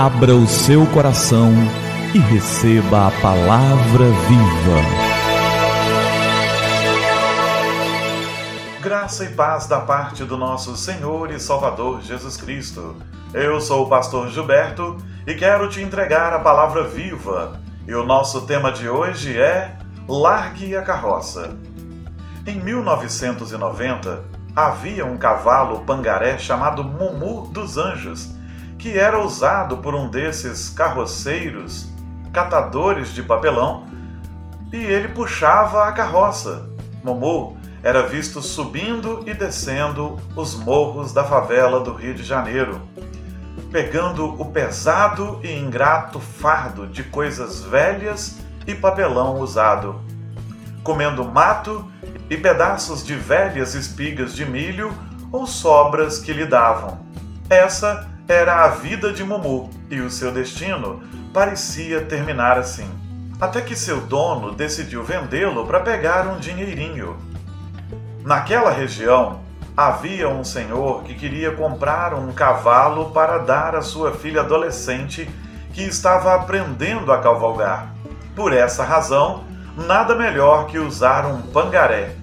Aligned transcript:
Abra 0.00 0.32
o 0.32 0.46
seu 0.46 0.86
coração 0.86 1.50
e 2.14 2.18
receba 2.18 3.08
a 3.08 3.10
palavra 3.20 4.04
viva. 4.28 4.80
Graça 8.80 9.24
e 9.24 9.30
paz 9.30 9.66
da 9.66 9.80
parte 9.80 10.22
do 10.22 10.36
nosso 10.36 10.76
Senhor 10.76 11.32
e 11.32 11.40
Salvador 11.40 12.00
Jesus 12.00 12.36
Cristo. 12.36 12.94
Eu 13.34 13.60
sou 13.60 13.86
o 13.86 13.88
pastor 13.88 14.28
Gilberto 14.30 14.98
e 15.26 15.34
quero 15.34 15.68
te 15.68 15.82
entregar 15.82 16.32
a 16.32 16.38
palavra 16.38 16.84
viva. 16.84 17.60
E 17.84 17.92
o 17.92 18.06
nosso 18.06 18.42
tema 18.42 18.70
de 18.70 18.88
hoje 18.88 19.36
é 19.36 19.76
Largue 20.08 20.76
a 20.76 20.82
carroça. 20.82 21.58
Em 22.46 22.60
1990, 22.60 24.22
havia 24.54 25.04
um 25.04 25.18
cavalo 25.18 25.80
pangaré 25.80 26.38
chamado 26.38 26.84
Mumu 26.84 27.48
dos 27.48 27.76
Anjos 27.76 28.37
que 28.78 28.96
era 28.96 29.18
usado 29.18 29.78
por 29.78 29.94
um 29.94 30.08
desses 30.08 30.68
carroceiros, 30.70 31.88
catadores 32.32 33.12
de 33.12 33.22
papelão, 33.22 33.86
e 34.72 34.76
ele 34.76 35.08
puxava 35.08 35.84
a 35.84 35.92
carroça. 35.92 36.70
Momô 37.02 37.56
era 37.82 38.02
visto 38.02 38.40
subindo 38.42 39.22
e 39.26 39.34
descendo 39.34 40.18
os 40.36 40.54
morros 40.54 41.12
da 41.12 41.24
favela 41.24 41.80
do 41.80 41.92
Rio 41.92 42.14
de 42.14 42.22
Janeiro, 42.22 42.80
pegando 43.70 44.26
o 44.40 44.44
pesado 44.46 45.40
e 45.42 45.52
ingrato 45.52 46.18
fardo 46.20 46.86
de 46.86 47.02
coisas 47.04 47.62
velhas 47.62 48.38
e 48.66 48.74
papelão 48.74 49.40
usado, 49.40 50.00
comendo 50.82 51.24
mato 51.24 51.90
e 52.28 52.36
pedaços 52.36 53.04
de 53.04 53.14
velhas 53.14 53.74
espigas 53.74 54.34
de 54.34 54.44
milho 54.44 54.92
ou 55.32 55.46
sobras 55.46 56.18
que 56.18 56.32
lhe 56.32 56.46
davam. 56.46 56.98
Essa 57.48 58.08
era 58.28 58.62
a 58.62 58.68
vida 58.68 59.10
de 59.10 59.24
Mumu 59.24 59.70
e 59.90 60.00
o 60.00 60.10
seu 60.10 60.30
destino 60.30 61.02
parecia 61.32 62.02
terminar 62.02 62.58
assim. 62.58 62.86
Até 63.40 63.62
que 63.62 63.74
seu 63.74 64.02
dono 64.02 64.54
decidiu 64.54 65.02
vendê-lo 65.02 65.66
para 65.66 65.80
pegar 65.80 66.26
um 66.26 66.38
dinheirinho. 66.38 67.16
Naquela 68.22 68.70
região 68.70 69.40
havia 69.74 70.28
um 70.28 70.44
senhor 70.44 71.04
que 71.04 71.14
queria 71.14 71.52
comprar 71.52 72.12
um 72.12 72.30
cavalo 72.32 73.12
para 73.12 73.38
dar 73.38 73.74
à 73.74 73.80
sua 73.80 74.12
filha 74.12 74.42
adolescente 74.42 75.26
que 75.72 75.82
estava 75.82 76.34
aprendendo 76.34 77.10
a 77.10 77.22
cavalgar. 77.22 77.94
Por 78.36 78.52
essa 78.52 78.84
razão, 78.84 79.44
nada 79.74 80.14
melhor 80.14 80.66
que 80.66 80.78
usar 80.78 81.24
um 81.24 81.40
pangaré. 81.40 82.14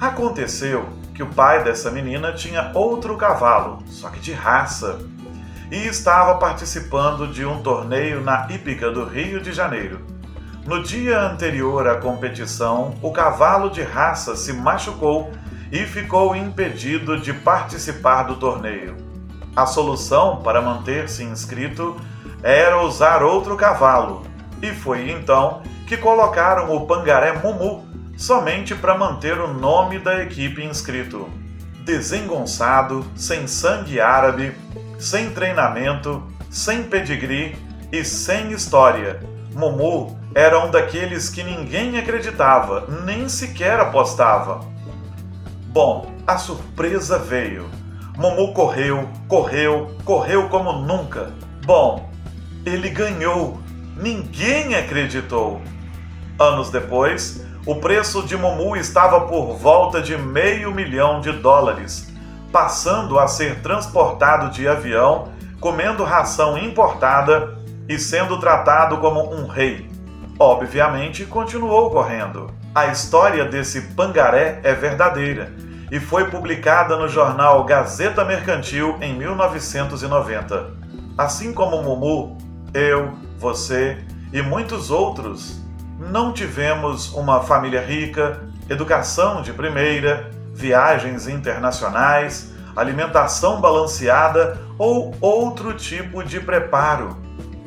Aconteceu 0.00 0.86
que 1.12 1.22
o 1.22 1.26
pai 1.26 1.64
dessa 1.64 1.90
menina 1.90 2.32
tinha 2.32 2.70
outro 2.74 3.16
cavalo, 3.16 3.82
só 3.86 4.10
que 4.10 4.20
de 4.20 4.32
raça, 4.32 4.98
e 5.70 5.86
estava 5.86 6.36
participando 6.36 7.26
de 7.26 7.44
um 7.44 7.62
torneio 7.62 8.20
na 8.20 8.46
hípica 8.50 8.90
do 8.90 9.04
Rio 9.04 9.40
de 9.40 9.52
Janeiro. 9.52 10.00
No 10.64 10.82
dia 10.82 11.20
anterior 11.20 11.86
à 11.88 11.96
competição, 11.96 12.94
o 13.00 13.12
cavalo 13.12 13.70
de 13.70 13.82
raça 13.82 14.34
se 14.34 14.52
machucou 14.52 15.30
e 15.70 15.84
ficou 15.84 16.34
impedido 16.34 17.20
de 17.20 17.32
participar 17.32 18.24
do 18.24 18.36
torneio. 18.36 18.96
A 19.54 19.64
solução 19.64 20.42
para 20.42 20.60
manter-se 20.60 21.22
inscrito 21.22 21.96
era 22.42 22.82
usar 22.82 23.22
outro 23.22 23.56
cavalo, 23.56 24.26
e 24.62 24.72
foi 24.72 25.10
então 25.10 25.62
que 25.86 25.96
colocaram 25.96 26.74
o 26.74 26.86
pangaré 26.86 27.32
Mumu 27.32 27.86
somente 28.16 28.74
para 28.74 28.96
manter 28.96 29.38
o 29.38 29.52
nome 29.52 29.98
da 29.98 30.22
equipe 30.22 30.64
inscrito. 30.64 31.28
Desengonçado, 31.84 33.04
sem 33.14 33.46
sangue 33.46 34.00
árabe, 34.00 34.52
sem 34.98 35.30
treinamento, 35.30 36.22
sem 36.50 36.82
pedigree 36.82 37.56
e 37.92 38.04
sem 38.04 38.52
história. 38.52 39.20
Mumu 39.52 40.18
era 40.34 40.64
um 40.64 40.70
daqueles 40.70 41.30
que 41.30 41.42
ninguém 41.42 41.98
acreditava, 41.98 42.86
nem 43.04 43.28
sequer 43.28 43.80
apostava. 43.80 44.60
Bom, 45.68 46.12
a 46.26 46.38
surpresa 46.38 47.18
veio. 47.18 47.68
Mumu 48.16 48.52
correu, 48.52 49.08
correu, 49.28 49.94
correu 50.04 50.48
como 50.48 50.72
nunca. 50.72 51.32
Bom, 51.64 52.10
ele 52.64 52.90
ganhou. 52.90 53.60
Ninguém 53.96 54.74
acreditou. 54.74 55.60
Anos 56.38 56.70
depois, 56.70 57.46
o 57.64 57.76
preço 57.76 58.22
de 58.26 58.36
Mumu 58.36 58.76
estava 58.76 59.22
por 59.22 59.56
volta 59.56 60.02
de 60.02 60.16
meio 60.18 60.70
milhão 60.72 61.20
de 61.20 61.32
dólares 61.32 62.15
passando 62.52 63.18
a 63.18 63.26
ser 63.26 63.60
transportado 63.60 64.50
de 64.50 64.66
avião, 64.66 65.28
comendo 65.60 66.04
ração 66.04 66.56
importada 66.56 67.58
e 67.88 67.98
sendo 67.98 68.38
tratado 68.38 68.98
como 68.98 69.34
um 69.34 69.46
rei. 69.46 69.90
Obviamente, 70.38 71.24
continuou 71.24 71.90
correndo. 71.90 72.50
A 72.74 72.86
história 72.86 73.44
desse 73.44 73.80
pangaré 73.94 74.60
é 74.62 74.74
verdadeira 74.74 75.52
e 75.90 75.98
foi 75.98 76.28
publicada 76.30 76.96
no 76.96 77.08
jornal 77.08 77.64
Gazeta 77.64 78.24
Mercantil 78.24 78.96
em 79.00 79.16
1990. 79.16 80.74
Assim 81.16 81.54
como 81.54 81.82
Mumu, 81.82 82.36
eu, 82.74 83.12
você 83.38 83.98
e 84.32 84.42
muitos 84.42 84.90
outros 84.90 85.64
não 85.98 86.32
tivemos 86.32 87.12
uma 87.14 87.40
família 87.40 87.80
rica, 87.80 88.40
educação 88.68 89.40
de 89.40 89.52
primeira, 89.52 90.30
viagens 90.56 91.28
internacionais, 91.28 92.50
alimentação 92.74 93.60
balanceada 93.60 94.58
ou 94.78 95.14
outro 95.20 95.74
tipo 95.74 96.24
de 96.24 96.40
preparo. 96.40 97.18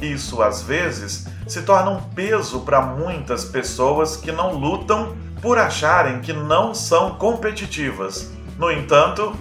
Isso 0.00 0.40
às 0.42 0.62
vezes 0.62 1.26
se 1.46 1.62
torna 1.62 1.90
um 1.90 2.00
peso 2.00 2.60
para 2.60 2.80
muitas 2.80 3.44
pessoas 3.44 4.16
que 4.16 4.32
não 4.32 4.54
lutam 4.54 5.14
por 5.42 5.58
acharem 5.58 6.20
que 6.20 6.32
não 6.32 6.74
são 6.74 7.14
competitivas. 7.16 8.32
No 8.58 8.72
entanto, 8.72 9.36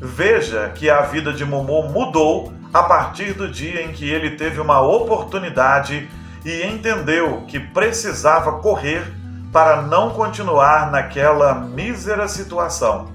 veja 0.00 0.70
que 0.70 0.88
a 0.88 1.02
vida 1.02 1.32
de 1.32 1.44
Momo 1.44 1.88
mudou 1.90 2.52
a 2.72 2.82
partir 2.82 3.34
do 3.34 3.48
dia 3.48 3.82
em 3.82 3.92
que 3.92 4.08
ele 4.08 4.30
teve 4.30 4.60
uma 4.60 4.80
oportunidade 4.80 6.08
e 6.44 6.62
entendeu 6.64 7.44
que 7.46 7.60
precisava 7.60 8.52
correr 8.60 9.17
para 9.52 9.82
não 9.82 10.10
continuar 10.10 10.90
naquela 10.90 11.54
mísera 11.54 12.28
situação. 12.28 13.08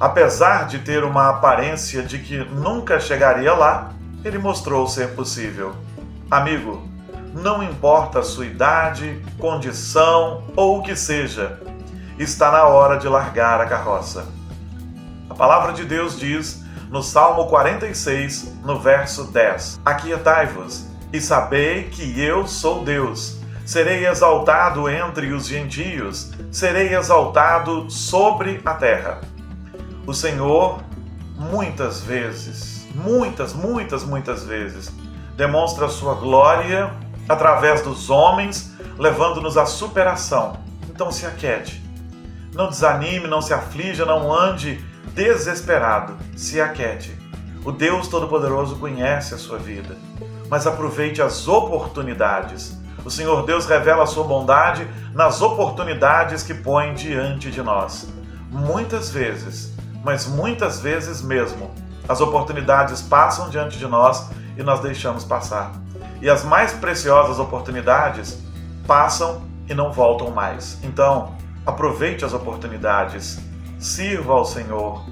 Apesar 0.00 0.66
de 0.66 0.78
ter 0.78 1.04
uma 1.04 1.30
aparência 1.30 2.02
de 2.02 2.18
que 2.18 2.38
nunca 2.38 3.00
chegaria 3.00 3.52
lá, 3.52 3.90
ele 4.24 4.38
mostrou 4.38 4.86
ser 4.86 5.14
possível. 5.14 5.74
Amigo, 6.30 6.86
não 7.34 7.62
importa 7.62 8.20
a 8.20 8.22
sua 8.22 8.46
idade, 8.46 9.22
condição 9.38 10.44
ou 10.56 10.78
o 10.78 10.82
que 10.82 10.94
seja, 10.96 11.60
está 12.18 12.50
na 12.50 12.64
hora 12.64 12.98
de 12.98 13.08
largar 13.08 13.60
a 13.60 13.66
carroça. 13.66 14.26
A 15.28 15.34
palavra 15.34 15.72
de 15.72 15.84
Deus 15.84 16.18
diz 16.18 16.64
no 16.90 17.02
Salmo 17.02 17.46
46, 17.46 18.54
no 18.64 18.80
verso 18.80 19.30
10: 19.30 19.80
Aquietai-vos 19.84 20.86
e 21.12 21.20
sabei 21.20 21.84
que 21.84 22.20
eu 22.20 22.46
sou 22.46 22.84
Deus 22.84 23.38
serei 23.68 24.06
exaltado 24.06 24.88
entre 24.88 25.30
os 25.30 25.46
gentios, 25.46 26.30
serei 26.50 26.94
exaltado 26.96 27.90
sobre 27.90 28.62
a 28.64 28.72
terra. 28.72 29.20
O 30.06 30.14
Senhor, 30.14 30.80
muitas 31.36 32.00
vezes, 32.00 32.88
muitas, 32.94 33.52
muitas, 33.52 34.02
muitas 34.02 34.42
vezes, 34.42 34.90
demonstra 35.36 35.86
sua 35.90 36.14
glória 36.14 36.94
através 37.28 37.82
dos 37.82 38.08
homens, 38.08 38.72
levando-nos 38.98 39.58
à 39.58 39.66
superação. 39.66 40.60
Então 40.88 41.12
se 41.12 41.26
aquiete. 41.26 41.84
Não 42.54 42.70
desanime, 42.70 43.26
não 43.26 43.42
se 43.42 43.52
aflija, 43.52 44.06
não 44.06 44.32
ande 44.32 44.82
desesperado. 45.12 46.16
Se 46.34 46.58
aquiete. 46.58 47.14
O 47.66 47.70
Deus 47.70 48.08
Todo-Poderoso 48.08 48.76
conhece 48.76 49.34
a 49.34 49.38
sua 49.38 49.58
vida, 49.58 49.94
mas 50.48 50.66
aproveite 50.66 51.20
as 51.20 51.46
oportunidades 51.46 52.77
o 53.04 53.10
Senhor 53.10 53.44
Deus 53.44 53.66
revela 53.66 54.02
a 54.02 54.06
sua 54.06 54.24
bondade 54.24 54.86
nas 55.14 55.40
oportunidades 55.40 56.42
que 56.42 56.54
põe 56.54 56.94
diante 56.94 57.50
de 57.50 57.62
nós. 57.62 58.08
Muitas 58.50 59.10
vezes, 59.10 59.74
mas 60.04 60.26
muitas 60.26 60.80
vezes 60.80 61.22
mesmo, 61.22 61.70
as 62.08 62.20
oportunidades 62.20 63.02
passam 63.02 63.48
diante 63.50 63.78
de 63.78 63.86
nós 63.86 64.30
e 64.56 64.62
nós 64.62 64.80
deixamos 64.80 65.24
passar. 65.24 65.72
E 66.20 66.28
as 66.28 66.44
mais 66.44 66.72
preciosas 66.72 67.38
oportunidades 67.38 68.42
passam 68.86 69.42
e 69.68 69.74
não 69.74 69.92
voltam 69.92 70.30
mais. 70.30 70.78
Então, 70.82 71.36
aproveite 71.64 72.24
as 72.24 72.32
oportunidades, 72.32 73.38
sirva 73.78 74.32
ao 74.32 74.44
Senhor. 74.44 75.04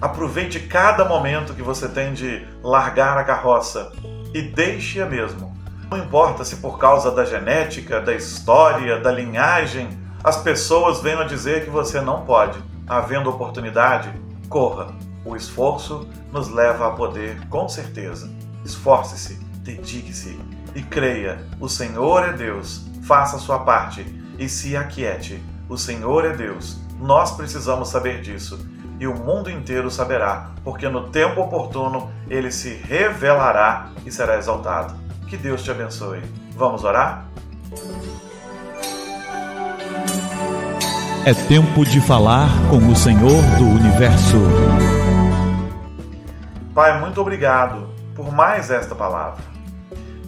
Aproveite 0.00 0.60
cada 0.60 1.04
momento 1.04 1.52
que 1.52 1.62
você 1.62 1.88
tem 1.88 2.14
de 2.14 2.46
largar 2.62 3.18
a 3.18 3.24
carroça 3.24 3.92
e 4.32 4.40
deixe-a 4.40 5.04
mesmo 5.04 5.49
não 5.90 5.98
importa 5.98 6.44
se 6.44 6.56
por 6.56 6.78
causa 6.78 7.10
da 7.10 7.24
genética, 7.24 8.00
da 8.00 8.14
história, 8.14 9.00
da 9.00 9.10
linhagem, 9.10 9.88
as 10.22 10.36
pessoas 10.36 11.00
venham 11.00 11.20
a 11.20 11.24
dizer 11.24 11.64
que 11.64 11.70
você 11.70 12.00
não 12.00 12.24
pode. 12.24 12.58
Havendo 12.86 13.28
oportunidade, 13.28 14.12
corra. 14.48 14.88
O 15.24 15.34
esforço 15.34 16.08
nos 16.32 16.48
leva 16.48 16.86
a 16.86 16.90
poder, 16.92 17.46
com 17.48 17.68
certeza. 17.68 18.30
Esforce-se 18.64 19.50
Dedique-se 19.62 20.38
e 20.74 20.82
creia: 20.82 21.44
o 21.60 21.68
Senhor 21.68 22.28
é 22.28 22.32
Deus. 22.32 22.86
Faça 23.02 23.36
a 23.36 23.38
sua 23.38 23.60
parte 23.60 24.04
e 24.38 24.48
se 24.48 24.76
aquiete. 24.76 25.42
O 25.68 25.76
Senhor 25.76 26.24
é 26.24 26.32
Deus. 26.32 26.78
Nós 26.98 27.32
precisamos 27.32 27.88
saber 27.88 28.20
disso 28.20 28.58
e 28.98 29.06
o 29.06 29.14
mundo 29.14 29.50
inteiro 29.50 29.90
saberá, 29.90 30.50
porque 30.62 30.88
no 30.88 31.08
tempo 31.08 31.40
oportuno 31.40 32.10
ele 32.28 32.52
se 32.52 32.74
revelará 32.74 33.90
e 34.04 34.12
será 34.12 34.36
exaltado. 34.36 34.94
Que 35.30 35.36
Deus 35.36 35.62
te 35.62 35.70
abençoe. 35.70 36.20
Vamos 36.56 36.82
orar? 36.82 37.24
É 41.24 41.32
tempo 41.46 41.84
de 41.84 42.00
falar 42.00 42.48
com 42.68 42.78
o 42.78 42.96
Senhor 42.96 43.40
do 43.56 43.64
universo. 43.64 44.38
Pai, 46.74 46.98
muito 46.98 47.20
obrigado 47.20 47.88
por 48.12 48.32
mais 48.32 48.72
esta 48.72 48.96
palavra. 48.96 49.44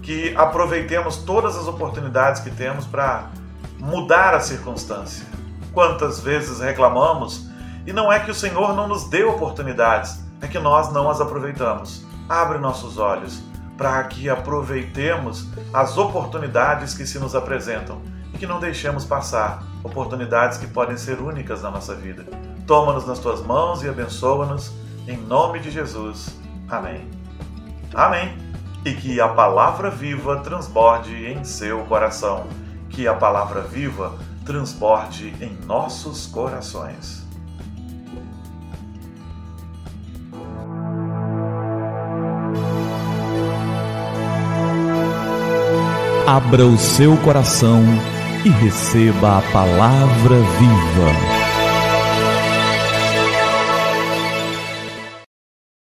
Que 0.05 0.37
aproveitemos 0.37 1.17
todas 1.17 1.57
as 1.57 1.67
oportunidades 1.67 2.41
que 2.41 2.53
temos 2.53 2.87
para 2.87 3.25
mudar 3.81 4.35
a 4.35 4.41
circunstância. 4.41 5.27
Quantas 5.73 6.21
vezes 6.21 6.61
reclamamos 6.61 7.51
e 7.85 7.93
não 7.93 8.13
é 8.13 8.21
que 8.21 8.31
o 8.31 8.35
Senhor 8.35 8.73
não 8.73 8.87
nos 8.87 9.11
dê 9.11 9.25
oportunidades, 9.25 10.23
é 10.41 10.47
que 10.47 10.61
nós 10.61 10.93
não 10.93 11.11
as 11.11 11.21
aproveitamos. 11.21 12.07
Abre 12.29 12.59
nossos 12.59 12.99
olhos 12.99 13.43
para 13.83 14.05
que 14.05 14.31
aproveitemos 14.31 15.49
as 15.75 15.99
oportunidades 15.99 16.95
que 16.95 17.05
se 17.05 17.19
nos 17.19 17.35
apresentam 17.35 18.01
e 18.33 18.39
que 18.39 18.47
não 18.47 18.61
deixemos 18.61 19.05
passar 19.05 19.65
oportunidades 19.83 20.57
que 20.57 20.69
podem 20.69 20.97
ser 20.97 21.19
únicas 21.19 21.63
na 21.63 21.71
nossa 21.73 21.93
vida. 21.93 22.25
Toma-nos 22.65 23.05
nas 23.09 23.19
tuas 23.19 23.45
mãos 23.45 23.83
e 23.83 23.89
abençoa-nos 23.89 24.73
em 25.09 25.17
nome 25.17 25.59
de 25.59 25.73
Jesus. 25.73 26.29
Amém. 26.71 27.11
Amém. 27.93 28.39
E 28.85 28.93
que 28.93 29.21
a 29.21 29.27
palavra 29.27 29.91
viva 29.91 30.37
transborde 30.37 31.27
em 31.27 31.43
seu 31.43 31.81
coração. 31.87 32.47
Que 32.89 33.09
a 33.09 33.15
palavra 33.15 33.63
viva 33.63 34.17
transborde 34.45 35.35
em 35.41 35.59
nossos 35.67 36.29
corações. 36.29 37.22
Abra 46.27 46.65
o 46.65 46.79
seu 46.79 47.17
coração 47.19 47.83
e 48.45 48.49
receba 48.49 49.39
a 49.39 49.43
palavra 49.53 50.37
viva. 50.37 51.42